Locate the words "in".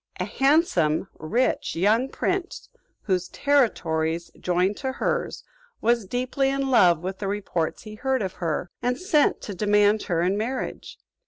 6.49-6.71, 10.23-10.39